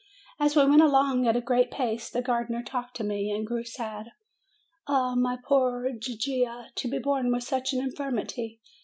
As 0.39 0.55
we 0.55 0.65
went 0.65 0.81
along 0.81 1.27
at 1.27 1.35
a 1.35 1.41
great 1.41 1.69
pace, 1.69 2.09
the 2.09 2.23
gardener 2.23 2.63
talked 2.63 2.95
to 2.97 3.03
me, 3.03 3.29
and 3.29 3.45
grew 3.45 3.63
sad. 3.63 4.13
"Ah, 4.87 5.13
my 5.13 5.37
poor 5.45 5.91
Gigia! 5.91 6.71
To 6.73 6.87
be 6.89 6.97
born 6.97 7.31
with 7.31 7.43
such 7.43 7.71
an 7.71 7.81
in 7.81 7.91
firmity 7.91 8.57